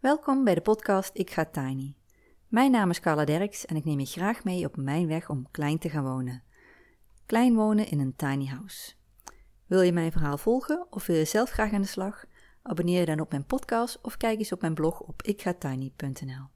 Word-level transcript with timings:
Welkom 0.00 0.44
bij 0.44 0.54
de 0.54 0.60
podcast 0.60 1.10
Ik 1.12 1.30
ga 1.30 1.44
Tiny. 1.44 1.94
Mijn 2.48 2.70
naam 2.70 2.90
is 2.90 3.00
Carla 3.00 3.24
Derks 3.24 3.66
en 3.66 3.76
ik 3.76 3.84
neem 3.84 4.00
je 4.00 4.06
graag 4.06 4.44
mee 4.44 4.64
op 4.64 4.76
mijn 4.76 5.06
weg 5.06 5.28
om 5.28 5.50
klein 5.50 5.78
te 5.78 5.90
gaan 5.90 6.04
wonen. 6.04 6.42
Klein 7.26 7.54
wonen 7.54 7.88
in 7.88 8.00
een 8.00 8.16
tiny 8.16 8.46
house. 8.46 8.92
Wil 9.66 9.80
je 9.80 9.92
mijn 9.92 10.12
verhaal 10.12 10.38
volgen 10.38 10.86
of 10.90 11.06
wil 11.06 11.16
je 11.16 11.24
zelf 11.24 11.50
graag 11.50 11.72
aan 11.72 11.80
de 11.80 11.86
slag? 11.86 12.24
Abonneer 12.62 13.00
je 13.00 13.06
dan 13.06 13.20
op 13.20 13.30
mijn 13.30 13.44
podcast 13.44 13.98
of 14.02 14.16
kijk 14.16 14.38
eens 14.38 14.52
op 14.52 14.60
mijn 14.60 14.74
blog 14.74 15.00
op 15.00 15.22
ikgatiny.nl. 15.22 16.46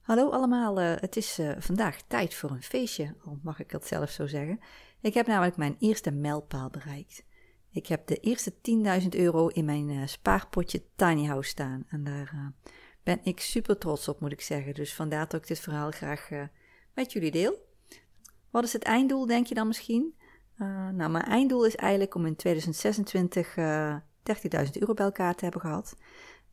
Hallo 0.00 0.30
allemaal, 0.30 0.80
uh, 0.80 0.94
het 0.96 1.16
is 1.16 1.38
uh, 1.38 1.52
vandaag 1.58 2.02
tijd 2.02 2.34
voor 2.34 2.50
een 2.50 2.62
feestje, 2.62 3.14
al 3.24 3.38
mag 3.42 3.60
ik 3.60 3.70
het 3.70 3.86
zelf 3.86 4.10
zo 4.10 4.26
zeggen. 4.26 4.60
Ik 5.00 5.14
heb 5.14 5.26
namelijk 5.26 5.56
mijn 5.56 5.76
eerste 5.78 6.10
mijlpaal 6.10 6.70
bereikt. 6.70 7.24
Ik 7.72 7.86
heb 7.86 8.06
de 8.06 8.16
eerste 8.16 8.52
10.000 9.02 9.08
euro 9.08 9.46
in 9.46 9.64
mijn 9.64 9.88
uh, 9.88 10.06
spaarpotje 10.06 10.82
Tiny 10.96 11.26
House 11.26 11.48
staan. 11.48 11.84
En 11.88 12.04
daar 12.04 12.52
ben 13.02 13.20
ik 13.22 13.40
super 13.40 13.78
trots 13.78 14.08
op, 14.08 14.20
moet 14.20 14.32
ik 14.32 14.40
zeggen. 14.40 14.74
Dus 14.74 14.94
vandaar 14.94 15.28
dat 15.28 15.40
ik 15.40 15.46
dit 15.46 15.60
verhaal 15.60 15.90
graag 15.90 16.28
met 16.94 17.12
jullie 17.12 17.30
deel. 17.30 17.68
Wat 18.50 18.64
is 18.64 18.72
het 18.72 18.82
einddoel, 18.82 19.26
denk 19.26 19.46
je 19.46 19.54
dan 19.54 19.66
misschien? 19.66 20.14
nou, 20.92 21.10
mijn 21.10 21.24
einddoel 21.24 21.66
is 21.66 21.76
eigenlijk 21.76 22.14
om 22.14 22.26
in 22.26 22.36
2026 22.36 23.54
30.000 23.56 24.70
euro 24.72 24.94
bij 24.94 25.04
elkaar 25.04 25.34
te 25.34 25.42
hebben 25.42 25.60
gehad. 25.60 25.96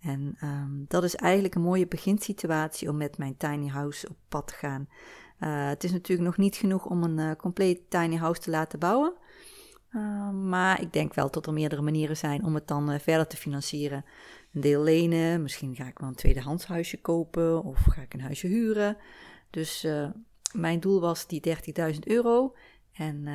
En 0.01 0.37
um, 0.43 0.85
dat 0.87 1.03
is 1.03 1.15
eigenlijk 1.15 1.55
een 1.55 1.61
mooie 1.61 1.87
beginsituatie 1.87 2.89
om 2.89 2.97
met 2.97 3.17
mijn 3.17 3.37
tiny 3.37 3.67
house 3.67 4.09
op 4.09 4.17
pad 4.29 4.47
te 4.47 4.53
gaan. 4.53 4.89
Het 5.37 5.83
is 5.83 5.91
natuurlijk 5.91 6.27
nog 6.27 6.37
niet 6.37 6.55
genoeg 6.55 6.85
om 6.85 7.03
een 7.03 7.35
compleet 7.35 7.89
tiny 7.89 8.15
house 8.15 8.41
te 8.41 8.49
laten 8.49 8.79
bouwen. 8.79 9.13
Uh, 9.97 10.29
maar 10.29 10.81
ik 10.81 10.93
denk 10.93 11.13
wel 11.13 11.31
dat 11.31 11.45
er 11.45 11.53
meerdere 11.53 11.81
manieren 11.81 12.17
zijn 12.17 12.43
om 12.43 12.55
het 12.55 12.67
dan 12.67 12.99
verder 12.99 13.27
te 13.27 13.37
financieren. 13.37 14.05
Een 14.53 14.61
deel 14.61 14.83
lenen, 14.83 15.41
misschien 15.41 15.75
ga 15.75 15.87
ik 15.87 15.99
wel 15.99 16.09
een 16.09 16.15
tweedehands 16.15 16.65
huisje 16.65 17.01
kopen 17.01 17.63
of 17.63 17.83
ga 17.89 18.01
ik 18.01 18.13
een 18.13 18.21
huisje 18.21 18.47
huren. 18.47 18.97
Dus 19.49 19.87
mijn 20.53 20.79
doel 20.79 20.99
was 20.99 21.27
die 21.27 21.41
30.000 21.93 21.99
euro 21.99 22.55
en 22.93 23.27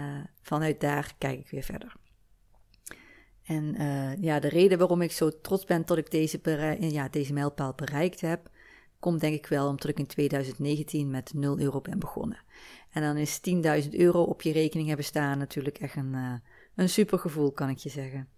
vanuit 0.42 0.80
daar 0.80 1.14
kijk 1.18 1.38
ik 1.38 1.50
weer 1.50 1.62
verder. 1.62 1.96
En 3.42 3.77
ja, 4.20 4.40
de 4.40 4.48
reden 4.48 4.78
waarom 4.78 5.02
ik 5.02 5.12
zo 5.12 5.40
trots 5.40 5.64
ben 5.64 5.83
dat 5.86 5.98
ik 5.98 6.10
deze, 6.10 6.40
ja, 6.80 7.08
deze 7.08 7.33
mijlpaal 7.33 7.72
bereikt 7.74 8.20
heb, 8.20 8.50
komt 8.98 9.20
denk 9.20 9.34
ik 9.34 9.46
wel 9.46 9.68
omdat 9.68 9.88
ik 9.88 9.98
in 9.98 10.06
2019 10.06 11.10
met 11.10 11.33
0 11.34 11.58
euro 11.58 11.80
ben 11.80 11.98
begonnen. 11.98 12.38
En 12.90 13.02
dan 13.02 13.16
is 13.16 13.40
10.000 13.84 13.90
euro 13.90 14.22
op 14.22 14.42
je 14.42 14.52
rekening 14.52 14.88
hebben 14.88 15.06
staan 15.06 15.38
natuurlijk 15.38 15.78
echt 15.78 15.96
een, 15.96 16.42
een 16.74 16.88
super 16.88 17.18
gevoel, 17.18 17.52
kan 17.52 17.68
ik 17.68 17.78
je 17.78 17.88
zeggen. 17.88 18.28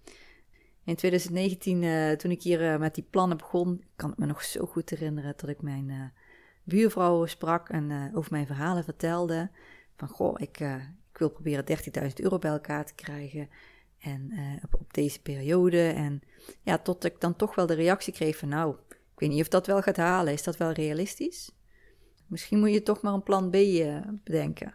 In 0.84 0.94
2019, 0.94 1.82
uh, 1.82 2.12
toen 2.12 2.30
ik 2.30 2.42
hier 2.42 2.78
met 2.78 2.94
die 2.94 3.06
plannen 3.10 3.36
begon, 3.36 3.84
kan 3.96 4.10
ik 4.10 4.18
me 4.18 4.27
nog 4.27 4.42
zo 4.42 4.66
goed 4.66 4.90
herinneren 4.90 5.34
dat 5.36 5.48
ik 5.48 5.62
mijn 5.62 6.12
buurvrouw 6.64 7.27
sprak 7.27 7.68
en 7.68 8.10
over 8.14 8.32
mijn 8.32 8.46
verhalen 8.46 8.84
vertelde. 8.84 9.50
Van 9.96 10.08
goh, 10.08 10.34
ik, 10.40 10.60
ik 11.12 11.18
wil 11.18 11.30
proberen 11.30 11.64
30.000 12.02 12.12
euro 12.14 12.38
bij 12.38 12.50
elkaar 12.50 12.84
te 12.84 12.94
krijgen. 12.94 13.48
En 13.98 14.32
op, 14.64 14.80
op, 14.80 14.94
deze 14.94 15.22
periode. 15.22 15.88
En 15.88 16.22
ja, 16.62 16.78
tot 16.78 17.05
ik 17.05 17.20
dan 17.20 17.36
toch 17.36 17.55
wel 17.55 17.66
de 17.66 17.74
reactie 17.74 18.12
kreeg 18.12 18.36
van 18.36 18.48
nou, 18.48 18.77
ik 18.88 19.20
weet 19.20 19.30
niet 19.30 19.40
of 19.40 19.48
dat 19.48 19.66
wel 19.66 19.82
gaat 19.82 19.96
halen. 19.96 20.32
Is 20.32 20.42
dat 20.42 20.56
wel 20.56 20.70
realistisch? 20.72 21.50
Misschien 22.27 22.58
moet 22.58 22.72
je 22.72 22.82
toch 22.82 23.02
maar 23.02 23.12
een 23.12 23.22
plan 23.22 23.50
B 23.50 23.56
bedenken. 24.24 24.74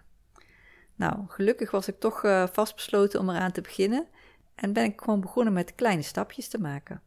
Nou, 1.00 1.25
gelukkig 1.28 1.72
was 1.72 1.88
ik 1.88 2.00
toch 2.00 2.23
uh, 2.23 2.47
vastbesloten 2.47 3.19
om 3.19 3.30
eraan 3.30 3.52
te 3.52 3.61
beginnen. 3.61 4.08
En 4.55 4.73
ben 4.73 4.83
ik 4.83 5.02
gewoon 5.02 5.22
begonnen 5.22 5.53
met 5.53 5.75
kleine 5.75 6.02
stapjes 6.02 6.47
te 6.47 6.59
maken. 6.59 7.02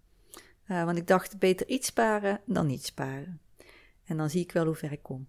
want 0.67 0.97
ik 0.97 1.07
dacht 1.07 1.39
beter 1.39 1.69
iets 1.69 1.87
sparen 1.87 2.41
dan 2.47 2.67
niet 2.67 2.85
sparen. 2.85 3.41
En 4.05 4.17
dan 4.17 4.31
zie 4.31 4.41
ik 4.41 4.53
wel 4.53 4.65
hoe 4.65 4.75
ver 4.75 4.93
ik 4.93 5.03
kom. 5.03 5.29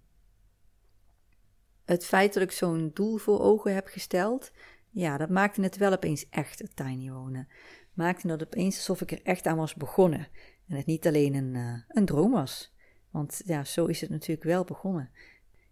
Het 1.85 2.05
feit 2.05 2.33
dat 2.33 2.43
ik 2.43 2.51
zo'n 2.51 2.91
doel 2.93 3.17
voor 3.17 3.39
ogen 3.39 3.73
heb 3.73 3.87
gesteld, 3.87 4.51
ja, 4.89 5.17
dat 5.17 5.29
maakte 5.29 5.61
het 5.61 5.77
wel 5.77 5.91
opeens 5.91 6.29
echt, 6.29 6.59
het 6.59 6.75
tiny 6.75 7.11
wonen. 7.11 7.47
Maakte 7.93 8.27
het 8.31 8.43
opeens 8.43 8.75
alsof 8.75 9.01
ik 9.01 9.11
er 9.11 9.21
echt 9.23 9.45
aan 9.45 9.57
was 9.57 9.73
begonnen. 9.73 10.27
En 10.67 10.75
het 10.75 10.85
niet 10.85 11.07
alleen 11.07 11.33
een, 11.33 11.55
uh, 11.55 11.79
een 11.87 12.05
droom 12.05 12.31
was. 12.31 12.73
Want 13.11 13.41
ja, 13.45 13.63
zo 13.63 13.85
is 13.85 14.01
het 14.01 14.09
natuurlijk 14.09 14.43
wel 14.43 14.63
begonnen. 14.63 15.09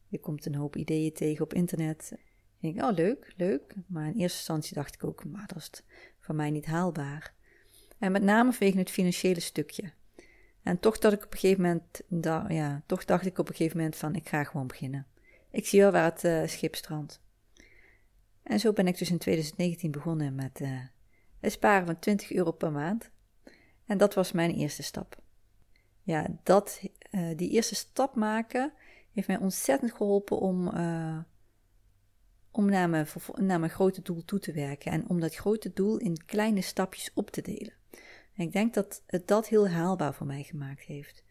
Je 0.07 0.19
komt 0.19 0.45
een 0.45 0.55
hoop 0.55 0.75
ideeën 0.75 1.13
tegen 1.13 1.43
op 1.43 1.53
internet. 1.53 2.13
Ik 2.61 2.73
denk, 2.73 2.89
oh 2.89 2.95
leuk, 2.95 3.33
leuk. 3.37 3.75
Maar 3.87 4.05
in 4.05 4.13
eerste 4.13 4.37
instantie 4.37 4.73
dacht 4.73 4.93
ik 4.93 5.03
ook, 5.03 5.25
maar 5.25 5.47
dat 5.47 5.57
is 5.57 5.83
voor 6.19 6.35
mij 6.35 6.49
niet 6.49 6.65
haalbaar. 6.65 7.33
En 7.99 8.11
met 8.11 8.23
name 8.23 8.51
vanwege 8.51 8.77
het 8.77 8.89
financiële 8.89 9.39
stukje. 9.39 9.91
En 10.63 10.79
toch 10.79 10.97
dacht 10.97 11.15
ik 11.15 11.25
op 11.25 11.33
een 11.33 11.39
gegeven 11.39 11.61
moment, 11.61 12.01
ja, 12.51 12.83
toch 12.85 13.05
dacht 13.05 13.25
ik 13.25 13.37
op 13.37 13.49
een 13.49 13.55
gegeven 13.55 13.77
moment 13.77 13.95
van, 13.95 14.15
ik 14.15 14.29
ga 14.29 14.43
gewoon 14.43 14.67
beginnen. 14.67 15.07
Ik 15.51 15.67
zie 15.67 15.79
wel 15.81 15.91
waar 15.91 16.11
het 16.11 16.23
uh, 16.23 16.47
schip 16.47 16.75
strandt. 16.75 17.21
En 18.43 18.59
zo 18.59 18.73
ben 18.73 18.87
ik 18.87 18.97
dus 18.97 19.09
in 19.09 19.17
2019 19.17 19.91
begonnen 19.91 20.35
met 20.35 20.59
uh, 20.59 20.79
het 21.39 21.51
sparen 21.51 21.85
van 21.85 21.99
20 21.99 22.31
euro 22.31 22.51
per 22.51 22.71
maand. 22.71 23.11
En 23.85 23.97
dat 23.97 24.13
was 24.13 24.31
mijn 24.31 24.51
eerste 24.51 24.83
stap. 24.83 25.21
Ja, 26.03 26.27
dat, 26.43 26.81
uh, 27.11 27.37
die 27.37 27.49
eerste 27.49 27.75
stap 27.75 28.15
maken 28.15 28.73
heeft 29.13 29.27
mij 29.27 29.37
ontzettend 29.37 29.91
geholpen 29.91 30.39
om, 30.39 30.67
om 32.51 32.69
naar, 32.69 32.89
mijn, 32.89 33.07
naar 33.35 33.59
mijn 33.59 33.71
grote 33.71 34.01
doel 34.01 34.25
toe 34.25 34.39
te 34.39 34.51
werken. 34.51 34.91
En 34.91 35.09
om 35.09 35.19
dat 35.19 35.35
grote 35.35 35.73
doel 35.73 35.97
in 35.97 36.25
kleine 36.25 36.61
stapjes 36.61 37.11
op 37.13 37.29
te 37.31 37.41
delen. 37.41 37.73
En 38.35 38.45
ik 38.45 38.51
denk 38.51 38.73
dat 38.73 39.03
het 39.07 39.27
dat 39.27 39.47
heel 39.47 39.69
haalbaar 39.69 40.13
voor 40.13 40.25
mij 40.27 40.43
gemaakt 40.43 40.81
heeft. 40.81 41.23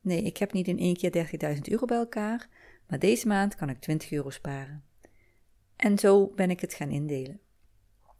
Nee, 0.00 0.22
ik 0.22 0.36
heb 0.36 0.52
niet 0.52 0.68
in 0.68 0.78
één 0.78 0.96
keer 0.96 1.54
30.000 1.56 1.60
euro 1.62 1.86
bij 1.86 1.96
elkaar, 1.96 2.48
maar 2.86 2.98
deze 2.98 3.26
maand 3.26 3.54
kan 3.54 3.68
ik 3.68 3.80
20 3.80 4.10
euro 4.12 4.30
sparen. 4.30 4.84
En 5.76 5.98
zo 5.98 6.26
ben 6.26 6.50
ik 6.50 6.60
het 6.60 6.74
gaan 6.74 6.90
indelen. 6.90 7.40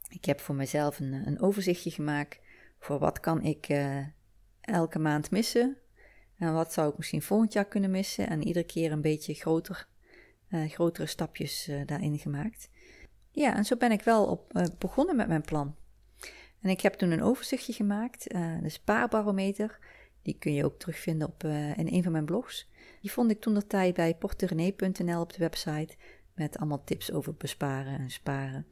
Ik 0.09 0.25
heb 0.25 0.39
voor 0.39 0.55
mezelf 0.55 0.99
een, 0.99 1.13
een 1.13 1.41
overzichtje 1.41 1.91
gemaakt 1.91 2.39
voor 2.79 2.99
wat 2.99 3.19
kan 3.19 3.43
ik 3.43 3.69
uh, 3.69 4.05
elke 4.61 4.99
maand 4.99 5.31
missen 5.31 5.77
en 6.37 6.53
wat 6.53 6.73
zou 6.73 6.89
ik 6.89 6.97
misschien 6.97 7.21
volgend 7.21 7.53
jaar 7.53 7.65
kunnen 7.65 7.91
missen 7.91 8.27
en 8.27 8.47
iedere 8.47 8.65
keer 8.65 8.91
een 8.91 9.01
beetje 9.01 9.33
groter, 9.33 9.87
uh, 10.51 10.69
grotere 10.69 11.05
stapjes 11.05 11.67
uh, 11.67 11.81
daarin 11.85 12.19
gemaakt. 12.19 12.69
Ja, 13.31 13.55
en 13.55 13.65
zo 13.65 13.75
ben 13.75 13.91
ik 13.91 14.01
wel 14.01 14.25
op, 14.25 14.69
begonnen 14.77 15.15
met 15.15 15.27
mijn 15.27 15.41
plan. 15.41 15.75
En 16.61 16.69
ik 16.69 16.81
heb 16.81 16.93
toen 16.93 17.11
een 17.11 17.23
overzichtje 17.23 17.73
gemaakt, 17.73 18.29
de 18.61 18.69
spaarbarometer. 18.69 19.79
Die 20.21 20.37
kun 20.39 20.53
je 20.53 20.65
ook 20.65 20.79
terugvinden 20.79 21.27
op, 21.27 21.43
in 21.43 21.87
een 21.87 22.03
van 22.03 22.11
mijn 22.11 22.25
blogs. 22.25 22.69
Die 23.01 23.11
vond 23.11 23.31
ik 23.31 23.41
toen 23.41 23.53
de 23.53 23.67
tijd 23.67 23.95
bij 23.95 24.15
porterenee.nl 24.15 25.21
op 25.21 25.33
de 25.33 25.39
website 25.39 25.95
met 26.35 26.57
allemaal 26.57 26.83
tips 26.83 27.11
over 27.11 27.35
besparen 27.35 27.99
en 27.99 28.09
sparen. 28.09 28.65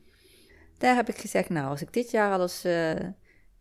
Daar 0.77 0.95
heb 0.95 1.09
ik 1.09 1.17
gezegd, 1.17 1.49
nou, 1.49 1.67
als 1.69 1.81
ik 1.81 1.93
dit 1.93 2.11
jaar 2.11 2.31
alles 2.31 2.65
uh, 2.65 2.99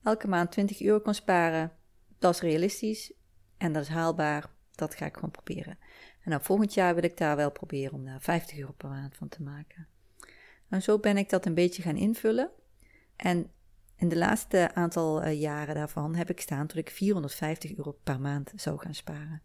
elke 0.02 0.28
maand 0.28 0.50
20 0.50 0.82
euro 0.82 1.00
kan 1.00 1.14
sparen, 1.14 1.72
dat 2.18 2.34
is 2.34 2.40
realistisch 2.40 3.12
en 3.56 3.72
dat 3.72 3.82
is 3.82 3.88
haalbaar. 3.88 4.50
Dat 4.72 4.94
ga 4.94 5.06
ik 5.06 5.14
gewoon 5.14 5.30
proberen. 5.30 5.78
En 6.32 6.42
volgend 6.42 6.74
jaar 6.74 6.94
wil 6.94 7.04
ik 7.04 7.16
daar 7.16 7.36
wel 7.36 7.50
proberen 7.50 7.94
om 7.94 8.04
daar 8.04 8.20
50 8.20 8.58
euro 8.58 8.72
per 8.72 8.88
maand 8.88 9.16
van 9.16 9.28
te 9.28 9.42
maken. 9.42 9.86
En 10.68 10.82
zo 10.82 10.98
ben 10.98 11.16
ik 11.16 11.30
dat 11.30 11.46
een 11.46 11.54
beetje 11.54 11.82
gaan 11.82 11.96
invullen. 11.96 12.50
En 13.16 13.50
in 13.96 14.08
de 14.08 14.16
laatste 14.16 14.74
aantal 14.74 15.24
uh, 15.24 15.40
jaren 15.40 15.74
daarvan 15.74 16.14
heb 16.14 16.30
ik 16.30 16.40
staan 16.40 16.66
dat 16.66 16.76
ik 16.76 16.90
450 16.90 17.76
euro 17.76 17.98
per 18.04 18.20
maand 18.20 18.52
zou 18.56 18.78
gaan 18.78 18.94
sparen. 18.94 19.42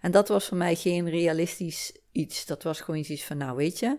En 0.00 0.10
dat 0.10 0.28
was 0.28 0.48
voor 0.48 0.56
mij 0.56 0.74
geen 0.74 1.08
realistisch 1.08 1.98
iets. 2.12 2.46
Dat 2.46 2.62
was 2.62 2.80
gewoon 2.80 3.00
iets 3.00 3.24
van, 3.24 3.36
nou 3.36 3.56
weet 3.56 3.78
je, 3.78 3.98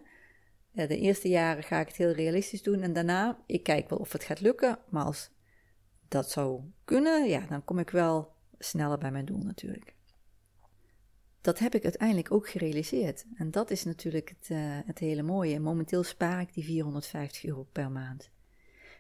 de 0.72 0.98
eerste 0.98 1.30
jaren 1.30 1.64
ga 1.64 1.80
ik 1.80 1.88
het 1.88 1.98
heel 1.98 2.12
realistisch 2.12 2.62
doen 2.62 2.82
en 2.82 2.94
daarna, 2.94 3.44
ik 3.46 3.64
kijk 3.64 3.90
wel 3.90 4.00
of 4.00 4.12
het 4.12 4.24
gaat 4.24 4.40
lukken, 4.40 4.80
maar 4.90 5.04
als 5.04 5.30
dat 6.08 6.32
zou 6.32 6.62
kunnen, 6.86 7.30
ja, 7.30 7.46
dan 7.50 7.66
kom 7.66 7.80
ik 7.80 7.90
wel 7.90 8.34
sneller 8.60 8.98
bij 8.98 9.12
mijn 9.12 9.26
doel 9.26 9.42
natuurlijk. 9.42 9.97
Dat 11.48 11.60
heb 11.60 11.76
ik 11.76 11.84
uiteindelijk 11.84 12.32
ook 12.32 12.50
gerealiseerd. 12.50 13.26
En 13.36 13.52
dat 13.52 13.72
is 13.72 13.84
natuurlijk 13.84 14.30
het, 14.30 14.50
uh, 14.50 14.60
het 14.86 15.00
hele 15.00 15.22
mooie. 15.22 15.60
Momenteel 15.60 16.04
spaar 16.04 16.42
ik 16.42 16.54
die 16.54 16.64
450 16.64 17.46
euro 17.46 17.68
per 17.72 17.92
maand. 17.92 18.30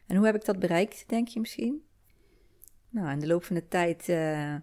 En 0.05 0.15
hoe 0.15 0.25
heb 0.25 0.35
ik 0.35 0.45
dat 0.45 0.59
bereikt, 0.59 1.09
denk 1.09 1.27
je 1.27 1.39
misschien? 1.39 1.85
Nou, 2.89 3.11
in 3.11 3.19
de 3.19 3.27
loop 3.27 3.44
van 3.44 3.55
de 3.55 3.67
tijd 3.67 4.07
uh, 4.07 4.55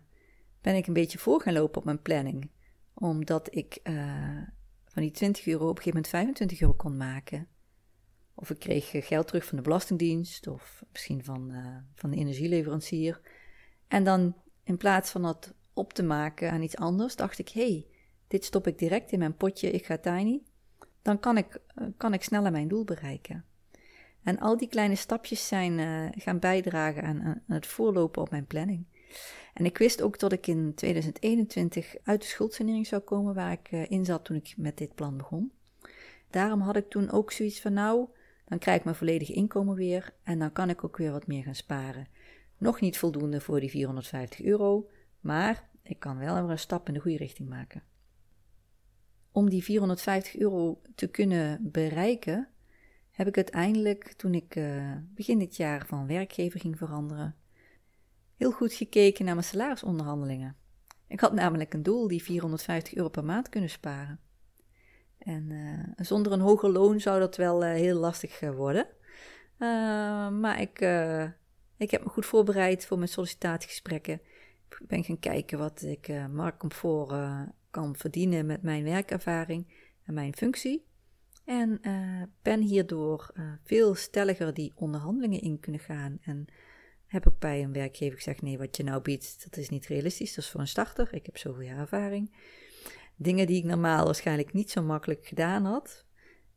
ben 0.61 0.75
ik 0.75 0.87
een 0.87 0.93
beetje 0.93 1.19
voor 1.19 1.41
gaan 1.41 1.53
lopen 1.53 1.79
op 1.79 1.85
mijn 1.85 2.03
planning. 2.03 2.51
Omdat 2.95 3.55
ik 3.55 3.79
uh, 3.83 4.43
van 4.85 5.03
die 5.03 5.11
20 5.11 5.47
euro 5.47 5.69
op 5.69 5.77
een 5.77 5.83
gegeven 5.83 5.93
moment 5.93 6.09
25 6.09 6.61
euro 6.61 6.75
kon 6.75 6.97
maken. 6.97 7.49
Of 8.35 8.51
ik 8.51 8.59
kreeg 8.59 9.07
geld 9.07 9.27
terug 9.27 9.45
van 9.45 9.57
de 9.57 9.63
Belastingdienst 9.63 10.47
of 10.47 10.85
misschien 10.93 11.25
van, 11.25 11.53
van 11.95 12.11
de 12.11 12.17
energieleverancier. 12.17 13.21
En 13.89 14.05
dan 14.05 14.37
in 14.63 14.77
plaats 14.77 15.11
van 15.11 15.23
dat 15.23 15.55
op 15.75 15.93
te 15.93 16.03
maken 16.03 16.51
aan 16.51 16.63
iets 16.63 16.77
anders, 16.77 17.17
dacht 17.17 17.39
ik: 17.39 17.49
hé, 17.49 17.71
hey, 17.71 17.87
dit 18.29 18.45
stop 18.45 18.67
ik 18.67 18.79
direct 18.79 19.13
in 19.13 19.19
mijn 19.19 19.37
potje, 19.37 19.71
ik 19.71 19.87
ga 19.87 19.99
tiny. 19.99 20.43
Dan 21.03 21.21
kan 21.21 21.37
ik, 21.37 21.61
uh, 21.79 21.87
kan 21.97 22.15
ik 22.15 22.23
sneller 22.23 22.53
mijn 22.53 22.69
doel 22.69 22.85
bereiken. 22.85 23.45
En 24.23 24.39
al 24.39 24.57
die 24.57 24.69
kleine 24.69 24.95
stapjes 24.95 25.47
zijn 25.47 25.79
uh, 25.79 26.09
gaan 26.23 26.39
bijdragen 26.39 27.03
aan, 27.03 27.43
het 27.47 27.67
voorlopen 27.67 28.23
op 28.23 28.31
mijn 28.31 28.47
planning. 28.47 28.85
En 29.55 29.65
ik 29.65 29.79
wist 29.79 30.03
ook 30.03 30.19
dat 30.19 30.33
ik 30.33 30.47
in 30.47 30.75
2021 30.75 31.97
uit 32.03 32.21
de 32.21 32.27
schuldsanering 32.27 32.87
zou 32.87 33.03
komen 33.03 33.35
waar 33.35 33.53
ik 33.53 33.73
uh, 33.73 33.91
in 33.91 34.05
zat 34.05 34.25
toen 34.25 34.37
ik 34.37 34.55
met 34.57 34.79
dit 34.79 34.95
plan 34.95 35.17
begon. 35.17 35.53
Daarom 36.31 36.61
had 36.61 36.77
ik 36.77 36.91
toen 36.91 37.11
ook 37.11 37.33
zoiets 37.33 37.61
van 37.61 37.73
nou, 37.73 38.09
dan 38.45 38.59
krijg 38.59 38.79
ik 38.79 38.85
mijn 38.85 38.97
volledige 38.97 39.33
inkomen 39.33 39.75
weer 39.75 40.15
en 40.23 40.39
dan 40.39 40.53
kan 40.53 40.71
ik 40.71 40.85
ook 40.85 40.97
weer 40.97 41.13
wat 41.13 41.27
meer 41.27 41.43
gaan 41.43 41.55
sparen. 41.55 42.09
Nog 42.59 42.81
niet 42.81 42.99
voldoende 42.99 43.41
voor 43.41 43.61
die 43.61 43.71
450 43.71 44.43
euro, 44.43 44.89
maar 45.25 45.69
ik 45.83 45.99
kan 45.99 46.19
wel 46.19 46.35
weer 46.35 46.51
een 46.51 46.59
stap 46.59 46.89
in 46.89 46.95
de 46.95 47.01
goede 47.01 47.17
richting 47.17 47.49
maken. 47.49 47.83
Om 49.33 49.51
die 49.51 49.65
450 49.65 50.37
euro 50.37 50.81
te 50.95 51.07
kunnen 51.07 51.59
bereiken, 51.71 52.49
heb 53.11 53.27
ik 53.27 53.37
uiteindelijk, 53.37 54.13
toen 54.13 54.35
ik 54.35 54.57
uh, 54.57 54.93
begin 55.15 55.39
dit 55.39 55.57
jaar 55.57 55.87
van 55.87 56.07
werkgever 56.07 56.61
ging 56.61 56.79
veranderen, 56.79 57.37
heel 58.37 58.51
goed 58.51 58.73
gekeken 58.73 59.25
naar 59.25 59.35
mijn 59.35 59.47
salarisonderhandelingen. 59.47 60.57
Ik 61.07 61.21
had 61.21 61.33
namelijk 61.33 61.75
een 61.75 61.83
doel 61.83 62.09
die 62.09 62.23
450 62.23 62.95
euro 62.95 63.09
per 63.09 63.25
maand 63.25 63.49
kunnen 63.49 63.71
sparen. 63.71 64.21
En 65.19 65.51
uh, 65.51 66.07
zonder 66.07 66.33
een 66.33 66.41
hoger 66.41 66.71
loon 66.71 67.01
zou 67.01 67.21
dat 67.21 67.37
wel 67.37 67.65
uh, 67.65 67.73
heel 67.73 67.99
lastig 67.99 68.41
worden. 68.41 68.87
maar 70.41 70.61
ik, 70.61 70.81
ik 71.77 71.91
heb 71.91 72.05
me 72.05 72.09
goed 72.09 72.27
voorbereid 72.27 72.87
voor 72.87 72.97
mijn 72.97 73.09
sollicitatiegesprekken. 73.11 74.21
Ben 74.83 75.05
gaan 75.05 75.19
kijken 75.19 75.59
wat 75.59 75.83
ik 75.83 76.29
marktcomfort 76.31 77.13
kan 77.71 77.97
verdienen 77.97 78.47
met 78.47 78.63
mijn 78.63 78.85
werkervaring 78.85 79.75
en 80.05 80.15
mijn 80.15 80.37
functie. 80.37 80.85
En 81.45 81.79
uh, 81.83 82.23
ben 82.43 82.61
hierdoor 82.61 83.31
uh, 83.35 83.53
veel 83.63 83.95
stelliger 83.95 84.55
die 84.55 84.73
onderhandelingen 84.75 85.41
in 85.41 85.61
kunnen 85.61 85.81
gaan. 85.81 86.19
En 86.23 86.47
heb 87.07 87.29
ook 87.29 87.39
bij 87.39 87.63
een 87.63 87.73
werkgever 87.73 88.17
gezegd: 88.17 88.43
nee, 88.43 88.59
wat 88.59 88.77
je 88.77 88.83
nou 88.83 89.03
biedt, 89.03 89.45
dat 89.45 89.57
is 89.57 89.69
niet 89.69 89.87
realistisch. 89.87 90.35
Dat 90.35 90.45
is 90.45 90.51
voor 90.51 90.61
een 90.61 90.69
starter. 90.69 91.15
Ik 91.15 91.27
heb 91.27 91.37
zoveel 91.37 91.63
jaar 91.63 91.79
ervaring. 91.79 92.37
Dingen 93.17 93.47
die 93.47 93.57
ik 93.57 93.65
normaal 93.65 94.05
waarschijnlijk 94.05 94.53
niet 94.53 94.71
zo 94.71 94.83
makkelijk 94.83 95.27
gedaan 95.27 95.65
had. 95.65 96.07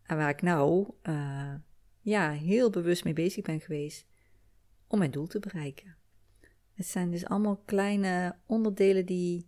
En 0.03 0.17
waar 0.17 0.29
ik 0.29 0.41
nou 0.41 0.93
uh, 1.03 1.53
ja, 2.01 2.31
heel 2.31 2.69
bewust 2.69 3.03
mee 3.03 3.13
bezig 3.13 3.43
ben 3.43 3.59
geweest 3.59 4.05
om 4.87 4.99
mijn 4.99 5.11
doel 5.11 5.27
te 5.27 5.39
bereiken. 5.39 5.95
Het 6.77 6.85
zijn 6.85 7.11
dus 7.11 7.25
allemaal 7.25 7.61
kleine 7.65 8.35
onderdelen 8.45 9.05
die 9.05 9.47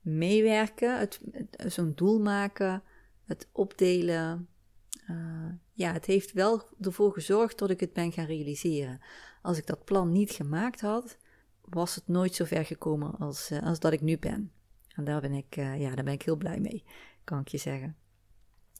meewerken, 0.00 0.98
het, 0.98 1.20
zo'n 1.66 1.92
doel 1.94 2.20
maken, 2.20 2.82
het 3.24 3.48
opdelen. 3.52 4.48
Uh, 5.10 5.52
ja, 5.72 5.92
het 5.92 6.04
heeft 6.04 6.32
wel 6.32 6.62
ervoor 6.80 7.12
gezorgd 7.12 7.58
dat 7.58 7.70
ik 7.70 7.80
het 7.80 7.92
ben 7.92 8.12
gaan 8.12 8.26
realiseren. 8.26 9.00
Als 9.42 9.58
ik 9.58 9.66
dat 9.66 9.84
plan 9.84 10.12
niet 10.12 10.30
gemaakt 10.30 10.80
had, 10.80 11.18
was 11.64 11.94
het 11.94 12.08
nooit 12.08 12.34
zo 12.34 12.44
ver 12.44 12.64
gekomen 12.64 13.16
als, 13.18 13.50
uh, 13.50 13.62
als 13.62 13.80
dat 13.80 13.92
ik 13.92 14.00
nu 14.00 14.18
ben. 14.18 14.52
En 14.88 15.04
daar 15.04 15.20
ben 15.20 15.32
ik, 15.32 15.56
uh, 15.56 15.80
ja, 15.80 15.94
daar 15.94 16.04
ben 16.04 16.14
ik 16.14 16.22
heel 16.22 16.36
blij 16.36 16.60
mee, 16.60 16.84
kan 17.24 17.40
ik 17.40 17.48
je 17.48 17.58
zeggen. 17.58 17.96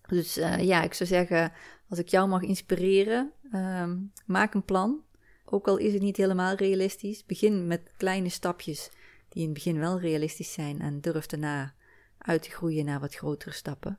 Dus 0.06 0.34
ja, 0.34 0.82
ik 0.82 0.94
zou 0.94 1.08
zeggen, 1.08 1.52
als 1.88 1.98
ik 1.98 2.08
jou 2.08 2.28
mag 2.28 2.42
inspireren, 2.42 3.32
um, 3.52 4.12
maak 4.26 4.54
een 4.54 4.64
plan. 4.64 5.04
Ook 5.52 5.68
al 5.68 5.76
is 5.76 5.92
het 5.92 6.02
niet 6.02 6.16
helemaal 6.16 6.54
realistisch, 6.54 7.26
begin 7.26 7.66
met 7.66 7.90
kleine 7.96 8.28
stapjes 8.28 8.90
die 9.28 9.42
in 9.42 9.48
het 9.48 9.54
begin 9.54 9.78
wel 9.78 10.00
realistisch 10.00 10.52
zijn 10.52 10.80
en 10.80 11.00
durf 11.00 11.26
daarna 11.26 11.74
uit 12.18 12.42
te 12.42 12.50
groeien 12.50 12.84
naar 12.84 13.00
wat 13.00 13.14
grotere 13.14 13.52
stappen. 13.52 13.98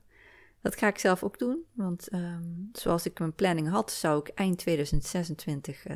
Dat 0.62 0.76
ga 0.76 0.88
ik 0.88 0.98
zelf 0.98 1.24
ook 1.24 1.40
doen, 1.40 1.64
want 1.74 2.14
um, 2.14 2.70
zoals 2.74 3.06
ik 3.06 3.20
mijn 3.20 3.34
planning 3.34 3.70
had, 3.70 3.92
zou 3.92 4.20
ik 4.20 4.28
eind 4.28 4.58
2026 4.58 5.88
uh, 5.88 5.96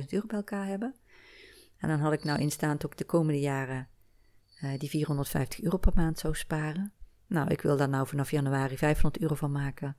30.000 0.00 0.06
euro 0.08 0.26
bij 0.26 0.36
elkaar 0.36 0.66
hebben. 0.66 0.94
En 1.78 1.88
dan 1.88 1.98
had 1.98 2.12
ik 2.12 2.24
nou 2.24 2.40
instaand 2.40 2.86
ook 2.86 2.96
de 2.96 3.04
komende 3.04 3.40
jaren 3.40 3.88
uh, 4.62 4.78
die 4.78 4.88
450 4.88 5.62
euro 5.62 5.76
per 5.76 5.92
maand 5.94 6.18
zou 6.18 6.34
sparen. 6.34 6.92
Nou, 7.26 7.50
ik 7.50 7.60
wil 7.60 7.76
daar 7.76 7.88
nou 7.88 8.06
vanaf 8.06 8.30
januari 8.30 8.76
500 8.76 9.22
euro 9.22 9.34
van 9.34 9.52
maken. 9.52 9.96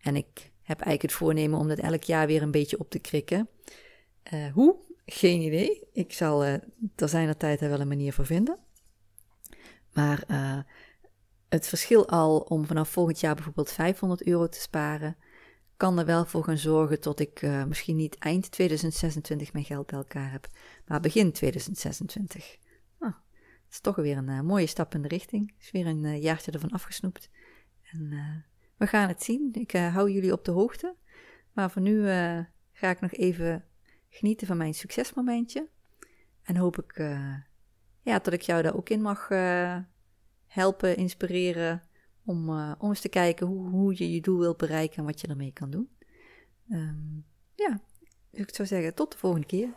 En 0.00 0.16
ik 0.16 0.52
heb 0.62 0.80
eigenlijk 0.80 1.02
het 1.02 1.12
voornemen 1.12 1.58
om 1.58 1.68
dat 1.68 1.78
elk 1.78 2.02
jaar 2.02 2.26
weer 2.26 2.42
een 2.42 2.50
beetje 2.50 2.78
op 2.78 2.90
te 2.90 2.98
krikken. 2.98 3.48
Uh, 4.30 4.52
hoe? 4.52 4.76
Geen 5.06 5.40
idee. 5.40 5.88
Ik 5.92 6.12
zal 6.12 6.44
uh, 6.44 6.52
er 6.96 7.08
zijn 7.08 7.36
tijd 7.36 7.60
wel 7.60 7.80
een 7.80 7.88
manier 7.88 8.12
voor 8.12 8.26
vinden. 8.26 8.58
Maar 9.92 10.24
uh, 10.30 10.58
het 11.48 11.66
verschil 11.66 12.08
al 12.08 12.38
om 12.38 12.66
vanaf 12.66 12.88
volgend 12.88 13.20
jaar 13.20 13.34
bijvoorbeeld 13.34 13.72
500 13.72 14.26
euro 14.26 14.48
te 14.48 14.60
sparen, 14.60 15.16
kan 15.76 15.98
er 15.98 16.06
wel 16.06 16.24
voor 16.24 16.44
gaan 16.44 16.58
zorgen 16.58 17.00
tot 17.00 17.20
ik 17.20 17.42
misschien 17.68 17.96
niet 17.96 18.18
eind 18.18 18.50
2026 18.50 19.52
mijn 19.52 19.64
geld 19.64 19.86
bij 19.86 19.98
elkaar 19.98 20.30
heb, 20.30 20.48
maar 20.86 21.00
begin 21.00 21.32
2026. 21.32 22.56
Nou, 22.98 23.12
het 23.64 23.72
is 23.72 23.80
toch 23.80 23.96
weer 23.96 24.16
een 24.16 24.46
mooie 24.46 24.66
stap 24.66 24.94
in 24.94 25.02
de 25.02 25.08
richting. 25.08 25.54
is 25.58 25.70
weer 25.70 25.86
een 25.86 26.20
jaartje 26.20 26.52
ervan 26.52 26.70
afgesnoept. 26.70 27.30
En 27.92 28.08
we 28.76 28.86
gaan 28.86 29.08
het 29.08 29.22
zien. 29.22 29.48
Ik 29.52 29.72
hou 29.72 30.10
jullie 30.10 30.32
op 30.32 30.44
de 30.44 30.50
hoogte. 30.50 30.94
Maar 31.52 31.70
voor 31.70 31.82
nu 31.82 32.04
ga 32.72 32.90
ik 32.90 33.00
nog 33.00 33.12
even 33.12 33.64
genieten 34.12 34.46
van 34.46 34.56
mijn 34.56 34.74
succesmomentje. 34.74 35.68
En 36.42 36.56
hoop 36.56 36.82
ik 36.82 36.98
uh, 36.98 37.34
ja, 38.02 38.18
dat 38.18 38.32
ik 38.32 38.42
jou 38.42 38.62
daar 38.62 38.76
ook 38.76 38.88
in 38.88 39.02
mag 39.02 39.30
uh, 39.30 39.78
helpen, 40.46 40.96
inspireren. 40.96 41.82
Om, 42.24 42.48
uh, 42.48 42.72
om 42.78 42.88
eens 42.88 43.00
te 43.00 43.08
kijken 43.08 43.46
hoe, 43.46 43.68
hoe 43.68 43.94
je 43.96 44.12
je 44.12 44.20
doel 44.20 44.38
wilt 44.38 44.56
bereiken 44.56 44.96
en 44.96 45.04
wat 45.04 45.20
je 45.20 45.26
ermee 45.26 45.52
kan 45.52 45.70
doen. 45.70 45.88
Um, 46.68 47.26
ja, 47.54 47.80
dus 48.30 48.40
ik 48.40 48.54
zou 48.54 48.68
zeggen, 48.68 48.94
tot 48.94 49.12
de 49.12 49.18
volgende 49.18 49.46
keer. 49.46 49.68